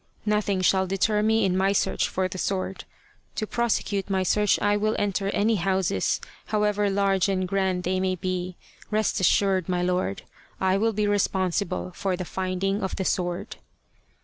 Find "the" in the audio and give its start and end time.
2.27-2.39, 12.17-12.25, 12.95-13.05